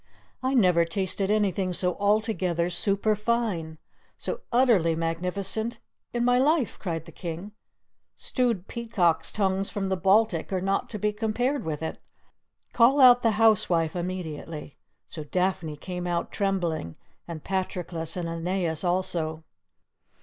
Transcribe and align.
"I 0.41 0.55
never 0.55 0.83
tasted 0.83 1.29
anything 1.29 1.73
so 1.73 1.93
altogether 1.99 2.71
super 2.71 3.15
fine, 3.15 3.77
so 4.17 4.41
utterly 4.51 4.95
magnificent 4.95 5.77
in 6.11 6.25
my 6.25 6.39
life," 6.39 6.79
cried 6.79 7.05
the 7.05 7.11
King; 7.11 7.51
"stewed 8.15 8.67
peacocks' 8.67 9.31
tongues 9.31 9.69
from 9.69 9.89
the 9.89 9.95
Baltic 9.95 10.51
are 10.51 10.59
not 10.59 10.89
to 10.89 10.97
be 10.97 11.13
compared 11.13 11.63
with 11.63 11.83
it! 11.83 11.99
Call 12.73 12.99
out 12.99 13.21
the 13.21 13.33
housewife 13.37 13.95
immediately!" 13.95 14.75
So 15.05 15.23
Daphne 15.23 15.77
came 15.77 16.07
out 16.07 16.31
trembling, 16.31 16.97
and 17.27 17.43
Patroclus 17.43 18.17
and 18.17 18.27
Aeneas 18.27 18.83
also. 18.83 19.43